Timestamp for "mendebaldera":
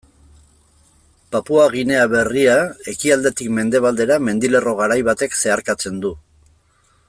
3.61-4.19